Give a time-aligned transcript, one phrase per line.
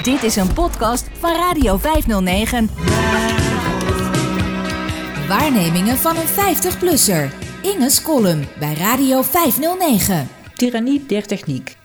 [0.00, 2.70] Dit is een podcast van Radio 509.
[5.28, 7.32] Waarnemingen van een 50-plusser.
[7.62, 10.28] Inge's column bij Radio 509.
[10.54, 11.76] Tyrannie der techniek.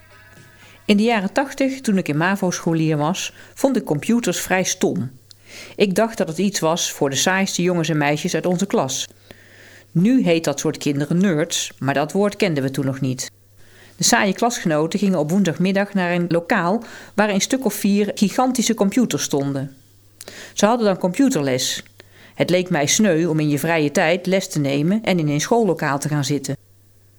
[0.86, 5.12] In de jaren 80, toen ik in MAVO-scholier was, vond ik computers vrij stom.
[5.76, 9.08] Ik dacht dat het iets was voor de saaiste jongens en meisjes uit onze klas.
[9.92, 13.32] Nu heet dat soort kinderen nerds, maar dat woord kenden we toen nog niet.
[13.98, 18.74] De saaie klasgenoten gingen op woensdagmiddag naar een lokaal waar een stuk of vier gigantische
[18.74, 19.76] computers stonden.
[20.54, 21.84] Ze hadden dan computerles.
[22.36, 25.42] Het leek mij sneu om in je vrije tijd les te nemen en in een
[25.42, 26.58] schoollokaal te gaan zitten.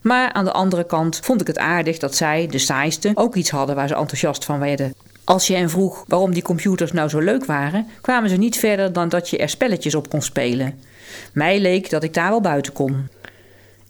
[0.01, 3.51] Maar aan de andere kant vond ik het aardig dat zij, de saaiste, ook iets
[3.51, 4.95] hadden waar ze enthousiast van werden.
[5.25, 8.93] Als je hen vroeg waarom die computers nou zo leuk waren, kwamen ze niet verder
[8.93, 10.81] dan dat je er spelletjes op kon spelen.
[11.33, 13.09] Mij leek dat ik daar wel buiten kon.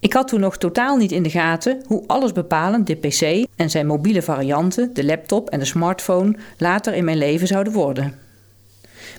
[0.00, 3.86] Ik had toen nog totaal niet in de gaten hoe allesbepalend de PC en zijn
[3.86, 8.18] mobiele varianten, de laptop en de smartphone, later in mijn leven zouden worden.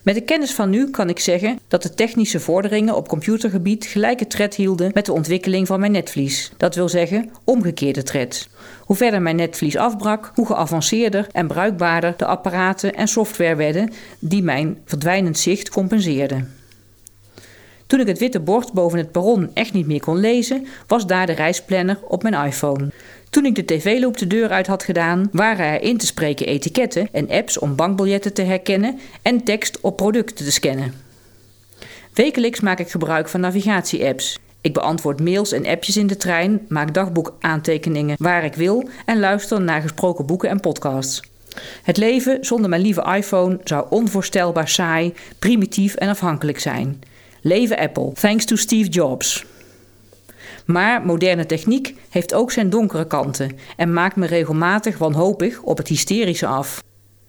[0.03, 4.27] Met de kennis van nu kan ik zeggen dat de technische vorderingen op computergebied gelijke
[4.27, 6.51] tred hielden met de ontwikkeling van mijn netvlies.
[6.57, 8.49] Dat wil zeggen omgekeerde tred.
[8.79, 14.43] Hoe verder mijn netvlies afbrak, hoe geavanceerder en bruikbaarder de apparaten en software werden die
[14.43, 16.58] mijn verdwijnend zicht compenseerden.
[17.89, 21.25] Toen ik het witte bord boven het perron echt niet meer kon lezen, was daar
[21.25, 22.89] de reisplanner op mijn iPhone.
[23.29, 27.09] Toen ik de tv-loop de deur uit had gedaan, waren er in te spreken etiketten
[27.11, 30.93] en apps om bankbiljetten te herkennen en tekst op producten te scannen.
[32.13, 34.39] Wekelijks maak ik gebruik van navigatie-apps.
[34.61, 39.61] Ik beantwoord mails en appjes in de trein, maak dagboekaantekeningen waar ik wil en luister
[39.61, 41.21] naar gesproken boeken en podcasts.
[41.83, 47.01] Het leven zonder mijn lieve iPhone zou onvoorstelbaar saai, primitief en afhankelijk zijn.
[47.41, 49.45] Leven Apple, thanks to Steve Jobs.
[50.65, 55.87] Maar moderne techniek heeft ook zijn donkere kanten en maakt me regelmatig wanhopig op het
[55.87, 56.83] hysterische af.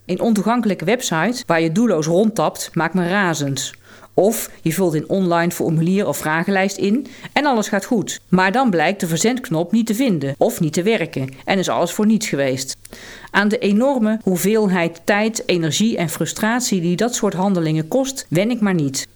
[0.06, 3.72] Een ontoegankelijke website waar je doelloos rondtapt maakt me razend.
[4.14, 8.20] Of je vult een online formulier of vragenlijst in en alles gaat goed.
[8.28, 11.92] Maar dan blijkt de verzendknop niet te vinden of niet te werken en is alles
[11.92, 12.76] voor niets geweest.
[13.30, 18.60] Aan de enorme hoeveelheid tijd, energie en frustratie die dat soort handelingen kost, wen ik
[18.60, 19.08] maar niet.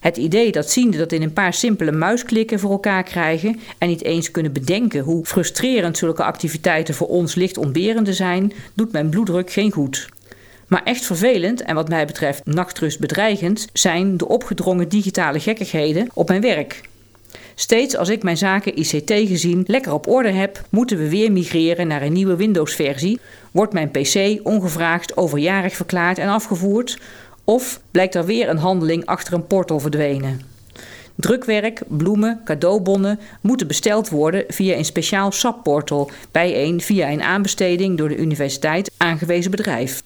[0.00, 4.04] Het idee dat ziende dat in een paar simpele muisklikken voor elkaar krijgen en niet
[4.04, 9.50] eens kunnen bedenken hoe frustrerend zulke activiteiten voor ons licht ontberende zijn, doet mijn bloeddruk
[9.50, 10.08] geen goed.
[10.66, 16.40] Maar echt vervelend en wat mij betreft nachtrustbedreigend zijn de opgedrongen digitale gekkigheden op mijn
[16.40, 16.80] werk.
[17.54, 21.86] Steeds als ik mijn zaken ICT gezien lekker op orde heb, moeten we weer migreren
[21.86, 23.20] naar een nieuwe Windows-versie.
[23.50, 26.98] Wordt mijn PC ongevraagd overjarig verklaard en afgevoerd?
[27.48, 30.40] Of blijkt er weer een handeling achter een portal verdwenen?
[31.14, 37.98] Drukwerk, bloemen, cadeaubonnen moeten besteld worden via een speciaal SAP-portal bij een via een aanbesteding
[37.98, 40.02] door de universiteit aangewezen bedrijf.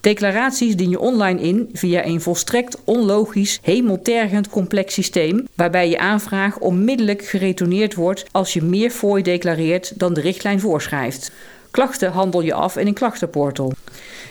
[0.00, 6.58] Declaraties dien je online in via een volstrekt onlogisch, hemeltergend complex systeem, waarbij je aanvraag
[6.58, 11.32] onmiddellijk geretourneerd wordt als je meer fooi declareert dan de richtlijn voorschrijft.
[11.70, 13.72] Klachten handel je af in een klachtenportal.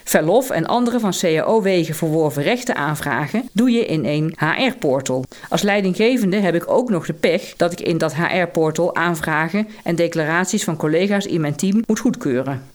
[0.04, 5.26] Verlof en andere van CAO-wegen verworven rechten aanvragen doe je in een HR-portal.
[5.50, 9.96] Als leidinggevende heb ik ook nog de pech dat ik in dat HR-portal aanvragen en
[9.96, 12.72] declaraties van collega's in mijn team moet goedkeuren.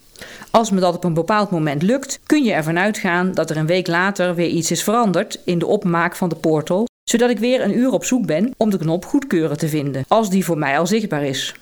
[0.51, 3.67] Als me dat op een bepaald moment lukt, kun je ervan uitgaan dat er een
[3.67, 7.61] week later weer iets is veranderd in de opmaak van de portal, zodat ik weer
[7.61, 10.79] een uur op zoek ben om de knop goedkeuren te vinden, als die voor mij
[10.79, 11.55] al zichtbaar is.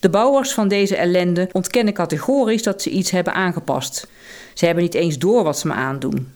[0.00, 4.06] De bouwers van deze ellende ontkennen categorisch dat ze iets hebben aangepast.
[4.54, 6.32] Ze hebben niet eens door wat ze me aandoen.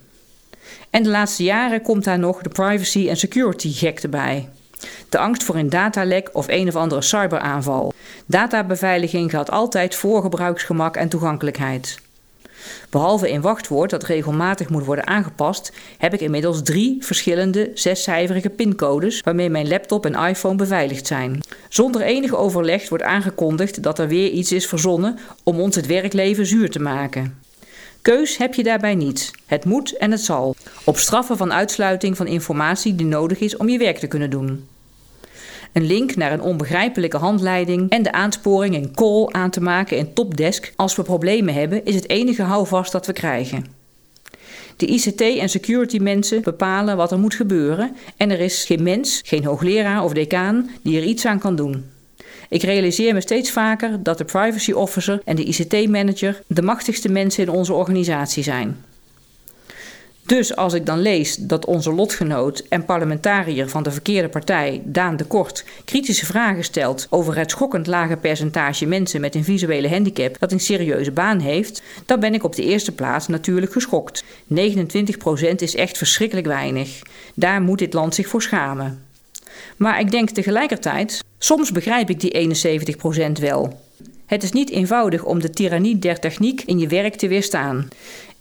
[0.91, 4.48] En de laatste jaren komt daar nog de privacy en security gekte bij.
[5.08, 7.92] De angst voor een datalek of een of andere cyberaanval.
[8.26, 11.98] Databeveiliging gaat altijd voor gebruiksgemak en toegankelijkheid.
[12.91, 19.21] Behalve een wachtwoord dat regelmatig moet worden aangepast, heb ik inmiddels drie verschillende zescijferige pincodes
[19.21, 21.41] waarmee mijn laptop en iPhone beveiligd zijn.
[21.69, 26.47] Zonder enig overleg wordt aangekondigd dat er weer iets is verzonnen om ons het werkleven
[26.47, 27.44] zuur te maken.
[28.03, 29.31] Keus heb je daarbij niet.
[29.47, 30.54] Het moet en het zal.
[30.84, 34.66] Op straffen van uitsluiting van informatie die nodig is om je werk te kunnen doen.
[35.77, 40.13] Een link naar een onbegrijpelijke handleiding en de aansporing een call aan te maken in
[40.13, 43.67] Topdesk als we problemen hebben, is het enige houvast dat we krijgen.
[44.77, 49.21] De ICT en security mensen bepalen wat er moet gebeuren en er is geen mens,
[49.25, 51.84] geen hoogleraar of decaan die er iets aan kan doen.
[52.49, 57.09] Ik realiseer me steeds vaker dat de privacy officer en de ICT manager de machtigste
[57.09, 58.77] mensen in onze organisatie zijn.
[60.27, 65.17] Dus als ik dan lees dat onze lotgenoot en parlementariër van de verkeerde partij, Daan
[65.17, 70.39] de Kort, kritische vragen stelt over het schokkend lage percentage mensen met een visuele handicap
[70.39, 74.25] dat een serieuze baan heeft, dan ben ik op de eerste plaats natuurlijk geschokt.
[74.25, 74.27] 29%
[75.57, 77.03] is echt verschrikkelijk weinig.
[77.34, 79.03] Daar moet dit land zich voor schamen.
[79.77, 82.57] Maar ik denk tegelijkertijd, soms begrijp ik die
[83.39, 83.81] 71% wel.
[84.27, 87.89] Het is niet eenvoudig om de tirannie der techniek in je werk te weerstaan.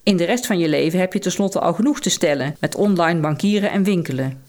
[0.05, 3.19] In de rest van je leven heb je tenslotte al genoeg te stellen met online
[3.19, 4.43] bankieren en winkelen.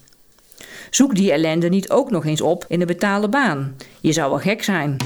[0.91, 3.77] Zoek die ellende niet ook nog eens op in een betaalde baan.
[4.01, 4.97] Je zou wel gek zijn.